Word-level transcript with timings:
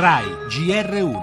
RAI 0.00 0.26
GR1 0.48 1.16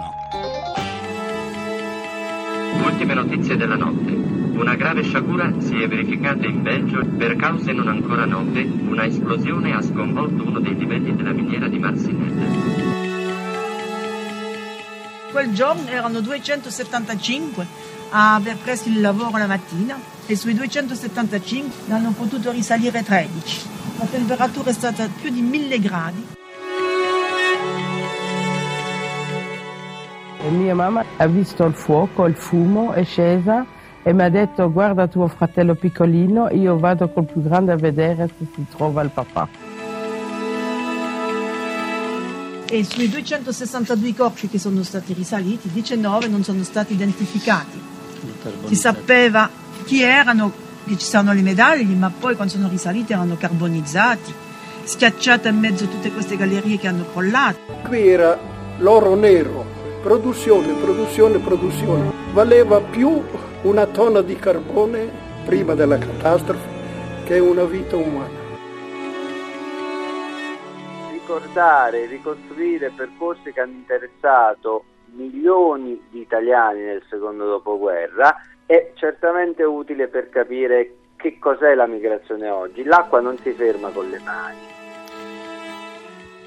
Ultime 2.84 3.14
notizie 3.14 3.56
della 3.56 3.78
notte. 3.78 4.12
Una 4.12 4.76
grave 4.76 5.02
sciagura 5.02 5.50
si 5.60 5.82
è 5.82 5.88
verificata 5.88 6.46
in 6.46 6.62
Belgio 6.62 7.06
per 7.18 7.38
cause 7.38 7.72
non 7.72 7.88
ancora 7.88 8.26
note. 8.26 8.64
Una 8.64 9.06
esplosione 9.06 9.74
ha 9.74 9.82
sconvolto 9.82 10.44
uno 10.44 10.60
dei 10.60 10.76
livelli 10.76 11.16
della 11.16 11.32
miniera 11.32 11.70
di 11.70 11.80
Marcinelle. 11.80 12.48
Quel 15.32 15.54
giorno 15.54 15.88
erano 15.88 16.20
275 16.20 17.66
a 18.10 18.36
aver 18.36 18.58
preso 18.58 18.90
il 18.90 19.00
lavoro 19.00 19.38
la 19.38 19.48
mattina 19.48 19.98
e 20.26 20.36
sui 20.36 20.54
275 20.54 21.84
ne 21.86 21.94
hanno 21.94 22.12
potuto 22.12 22.52
risalire 22.52 23.04
13. 23.04 23.68
La 24.00 24.06
temperatura 24.06 24.70
è 24.70 24.74
stata 24.74 25.08
più 25.08 25.30
di 25.30 25.40
1000 25.40 25.80
gradi. 25.80 26.26
E 30.46 30.50
mia 30.52 30.76
mamma 30.76 31.04
ha 31.18 31.26
visto 31.26 31.66
il 31.66 31.74
fuoco, 31.74 32.28
il 32.28 32.36
fumo, 32.36 32.92
è 32.92 33.04
scesa 33.04 33.66
e 34.04 34.14
mi 34.14 34.22
ha 34.22 34.30
detto 34.30 34.72
guarda 34.72 35.08
tuo 35.08 35.28
fratello 35.28 35.74
piccolino, 35.74 36.50
io 36.52 36.78
vado 36.78 37.10
col 37.10 37.26
più 37.26 37.42
grande 37.42 37.72
a 37.72 37.76
vedere 37.76 38.30
se 38.38 38.46
si 38.54 38.64
trova 38.70 39.02
il 39.02 39.10
papà. 39.10 39.48
E 42.70 42.84
sui 42.84 43.10
262 43.10 44.14
corpi 44.14 44.48
che 44.48 44.60
sono 44.60 44.84
stati 44.84 45.14
risaliti, 45.14 45.68
19 45.72 46.28
non 46.28 46.44
sono 46.44 46.62
stati 46.62 46.94
identificati. 46.94 47.82
Si 48.66 48.76
sapeva 48.76 49.50
chi 49.84 50.04
erano, 50.04 50.52
che 50.86 50.96
ci 50.96 51.08
sono 51.08 51.34
le 51.34 51.42
medaglie, 51.42 51.86
ma 51.96 52.12
poi 52.12 52.36
quando 52.36 52.54
sono 52.54 52.70
risaliti 52.70 53.14
erano 53.14 53.36
carbonizzati, 53.36 54.32
schiacciate 54.84 55.50
in 55.50 55.58
mezzo 55.58 55.86
a 55.86 55.88
tutte 55.88 56.12
queste 56.12 56.38
gallerie 56.38 56.78
che 56.78 56.88
hanno 56.88 57.06
crollato. 57.12 57.58
Qui 57.88 58.08
era 58.08 58.38
l'oro 58.78 59.16
nero, 59.16 59.75
produzione, 60.06 60.72
produzione, 60.74 61.40
produzione. 61.40 62.12
Valeva 62.32 62.80
più 62.80 63.24
una 63.64 63.88
tonna 63.88 64.22
di 64.22 64.36
carbone 64.36 65.10
prima 65.44 65.74
della 65.74 65.98
catastrofe 65.98 67.24
che 67.26 67.40
una 67.40 67.64
vita 67.64 67.96
umana. 67.96 68.44
Ricordare, 71.12 72.06
ricostruire 72.06 72.92
percorsi 72.96 73.52
che 73.52 73.62
hanno 73.62 73.72
interessato 73.72 74.84
milioni 75.14 76.00
di 76.12 76.20
italiani 76.20 76.82
nel 76.84 77.02
secondo 77.10 77.48
dopoguerra 77.48 78.36
è 78.68 78.92
certamente 78.94 79.64
utile 79.64 80.08
per 80.08 80.30
capire 80.30 80.98
che 81.16 81.40
cos'è 81.40 81.74
la 81.74 81.88
migrazione 81.88 82.48
oggi. 82.48 82.84
L'acqua 82.84 83.22
non 83.22 83.40
si 83.40 83.52
ferma 83.54 83.90
con 83.90 84.08
le 84.08 84.20
mani 84.20 84.75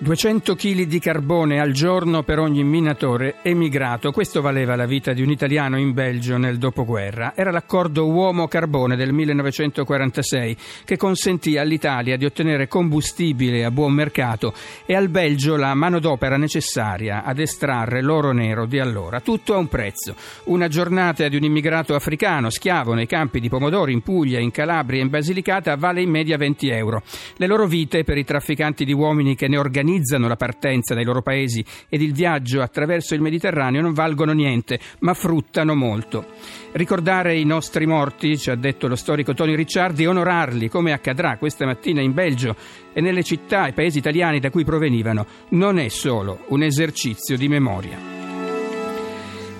200 0.00 0.54
kg 0.54 0.82
di 0.82 1.00
carbone 1.00 1.58
al 1.58 1.72
giorno 1.72 2.22
per 2.22 2.38
ogni 2.38 2.62
minatore 2.62 3.38
emigrato. 3.42 4.12
Questo 4.12 4.40
valeva 4.40 4.76
la 4.76 4.86
vita 4.86 5.12
di 5.12 5.22
un 5.22 5.30
italiano 5.30 5.76
in 5.76 5.92
Belgio 5.92 6.36
nel 6.36 6.56
dopoguerra. 6.56 7.32
Era 7.34 7.50
l'accordo 7.50 8.06
uomo-carbone 8.06 8.94
del 8.94 9.12
1946 9.12 10.56
che 10.84 10.96
consentì 10.96 11.58
all'Italia 11.58 12.16
di 12.16 12.24
ottenere 12.24 12.68
combustibile 12.68 13.64
a 13.64 13.72
buon 13.72 13.92
mercato 13.92 14.54
e 14.86 14.94
al 14.94 15.08
Belgio 15.08 15.56
la 15.56 15.74
manodopera 15.74 16.36
necessaria 16.36 17.24
ad 17.24 17.40
estrarre 17.40 18.00
l'oro 18.00 18.30
nero 18.30 18.66
di 18.66 18.78
allora. 18.78 19.18
Tutto 19.18 19.54
a 19.54 19.58
un 19.58 19.66
prezzo. 19.66 20.14
Una 20.44 20.68
giornata 20.68 21.26
di 21.26 21.34
un 21.34 21.42
immigrato 21.42 21.96
africano 21.96 22.50
schiavo 22.50 22.94
nei 22.94 23.06
campi 23.06 23.40
di 23.40 23.48
pomodori 23.48 23.94
in 23.94 24.02
Puglia, 24.02 24.38
in 24.38 24.52
Calabria 24.52 25.00
e 25.00 25.02
in 25.02 25.10
Basilicata 25.10 25.74
vale 25.74 26.02
in 26.02 26.10
media 26.10 26.36
20 26.36 26.68
euro. 26.68 27.02
Le 27.34 27.46
loro 27.48 27.66
vite 27.66 28.04
per 28.04 28.16
i 28.16 28.24
trafficanti 28.24 28.84
di 28.84 28.92
uomini 28.92 29.34
che 29.34 29.48
ne 29.48 29.56
organizzano 29.56 29.86
organizzano 29.88 30.28
la 30.28 30.36
partenza 30.36 30.94
dai 30.94 31.04
loro 31.04 31.22
paesi 31.22 31.64
ed 31.88 32.02
il 32.02 32.12
viaggio 32.12 32.60
attraverso 32.60 33.14
il 33.14 33.22
Mediterraneo 33.22 33.80
non 33.80 33.94
valgono 33.94 34.32
niente, 34.32 34.78
ma 35.00 35.14
fruttano 35.14 35.74
molto. 35.74 36.26
Ricordare 36.72 37.36
i 37.38 37.44
nostri 37.44 37.86
morti, 37.86 38.36
ci 38.36 38.50
ha 38.50 38.54
detto 38.54 38.86
lo 38.86 38.96
storico 38.96 39.32
Tony 39.32 39.54
Ricciardi, 39.54 40.02
e 40.02 40.06
onorarli, 40.06 40.68
come 40.68 40.92
accadrà 40.92 41.38
questa 41.38 41.64
mattina 41.64 42.02
in 42.02 42.12
Belgio 42.12 42.54
e 42.92 43.00
nelle 43.00 43.22
città 43.22 43.66
e 43.66 43.72
paesi 43.72 43.98
italiani 43.98 44.40
da 44.40 44.50
cui 44.50 44.64
provenivano, 44.64 45.26
non 45.50 45.78
è 45.78 45.88
solo 45.88 46.44
un 46.48 46.62
esercizio 46.62 47.36
di 47.36 47.48
memoria. 47.48 48.17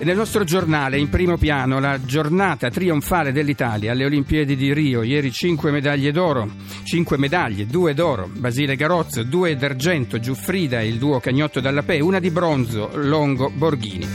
Nel 0.01 0.15
nostro 0.15 0.45
giornale, 0.45 0.97
in 0.97 1.09
primo 1.09 1.37
piano, 1.37 1.79
la 1.81 1.99
giornata 2.01 2.69
trionfale 2.69 3.33
dell'Italia 3.33 3.91
alle 3.91 4.05
Olimpiadi 4.05 4.55
di 4.55 4.73
Rio. 4.73 5.03
Ieri 5.03 5.29
cinque 5.29 5.71
medaglie 5.71 6.13
d'oro, 6.13 6.49
cinque 6.83 7.17
medaglie, 7.17 7.65
due 7.65 7.93
d'oro, 7.93 8.29
Basile 8.33 8.77
Garozzo, 8.77 9.23
due 9.23 9.57
d'argento, 9.57 10.17
Giuffrida 10.17 10.79
e 10.79 10.87
il 10.87 10.99
duo 10.99 11.19
Cagnotto 11.19 11.59
Dallapè, 11.59 11.99
una 11.99 12.19
di 12.19 12.31
bronzo, 12.31 12.91
Longo 12.93 13.51
Borghini. 13.53 14.07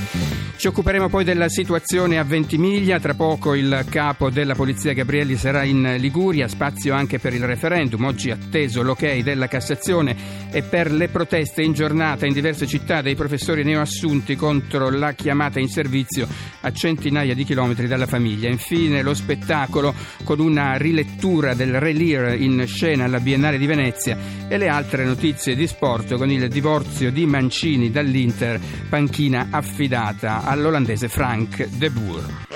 Ci 0.57 0.69
occuperemo 0.69 1.09
poi 1.09 1.25
della 1.25 1.49
situazione 1.49 2.19
a 2.19 2.25
Ventimiglia, 2.25 2.99
tra 2.99 3.13
poco 3.13 3.55
il 3.55 3.85
capo 3.91 4.31
della 4.31 4.55
Polizia 4.55 4.95
Gabrielli 4.95 5.37
sarà 5.37 5.65
in 5.65 5.97
Liguria, 5.99 6.49
spazio 6.49 6.95
anche 6.95 7.19
per 7.19 7.35
il 7.35 7.45
referendum, 7.45 8.05
oggi 8.05 8.31
atteso 8.31 8.83
l'ok 8.83 9.19
della 9.19 9.49
Cassazione 9.49 10.17
e 10.51 10.63
per 10.63 10.91
le 10.91 11.09
proteste 11.09 11.63
in 11.63 11.73
giornata 11.73 12.25
in 12.25 12.33
diverse 12.33 12.67
città 12.67 13.03
dei 13.03 13.17
professori 13.17 13.65
neoassunti 13.65 14.37
contro 14.37 14.89
la 14.91 15.13
chiamata 15.13 15.59
in 15.59 15.69
servizio 15.75 16.29
a 16.61 16.73
centinaia 16.73 17.35
di 17.35 17.45
chilometri 17.45 17.89
dalla 17.89 18.07
famiglia. 18.07 18.49
Infine 18.49 19.03
lo 19.03 19.13
spettacolo 19.13 19.93
con 20.23 20.39
una 20.39 20.77
rilettura 20.77 21.55
del 21.55 21.81
Re 21.81 21.93
Lear 21.93 22.41
in 22.41 22.65
scena 22.67 23.05
alla 23.05 23.19
Biennale 23.19 23.59
di 23.59 23.67
Venezia 23.67 24.17
e 24.49 24.57
le 24.57 24.69
altre 24.69 25.05
notizie 25.05 25.57
di 25.57 25.67
sport 25.67 26.15
con 26.15 26.31
il 26.31 26.49
divorzio 26.49 27.11
di 27.11 27.27
Mancini 27.27 27.91
dall'Inter, 27.91 28.61
panchina 28.89 29.49
affidata 29.51 30.45
all'olandese 30.45 31.09
Frank 31.09 31.67
de 31.67 31.91
Boer. 31.91 32.54